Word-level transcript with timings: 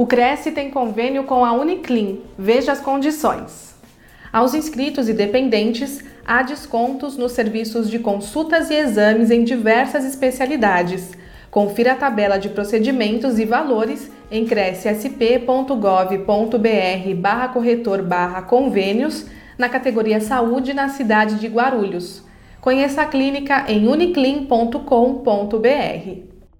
O 0.00 0.06
Cresce 0.06 0.50
tem 0.50 0.70
convênio 0.70 1.24
com 1.24 1.44
a 1.44 1.52
Uniclin. 1.52 2.22
Veja 2.38 2.72
as 2.72 2.80
condições. 2.80 3.74
Aos 4.32 4.54
inscritos 4.54 5.10
e 5.10 5.12
dependentes, 5.12 6.02
há 6.26 6.42
descontos 6.42 7.18
nos 7.18 7.32
serviços 7.32 7.90
de 7.90 7.98
consultas 7.98 8.70
e 8.70 8.74
exames 8.76 9.30
em 9.30 9.44
diversas 9.44 10.06
especialidades. 10.06 11.10
Confira 11.50 11.92
a 11.92 11.96
tabela 11.96 12.38
de 12.38 12.48
procedimentos 12.48 13.38
e 13.38 13.44
valores 13.44 14.10
em 14.30 14.46
crescsp.gov.br 14.46 17.14
barra 17.18 17.48
corretor 17.48 18.02
barra 18.02 18.40
convênios 18.40 19.26
na 19.58 19.68
categoria 19.68 20.18
Saúde 20.18 20.72
na 20.72 20.88
cidade 20.88 21.34
de 21.34 21.46
Guarulhos. 21.46 22.24
Conheça 22.62 23.02
a 23.02 23.06
clínica 23.06 23.66
em 23.68 23.86
uniclin.com.br. 23.86 26.39